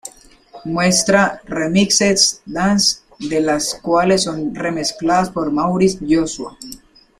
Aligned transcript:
Muestra 0.65 1.41
"remixes" 1.45 2.41
"dance" 2.47 3.01
de 3.19 3.39
las 3.39 3.75
cuales 3.75 4.23
son 4.23 4.55
remezcladas 4.55 5.29
por 5.29 5.51
Maurice 5.51 5.99
Joshua. 5.99 6.57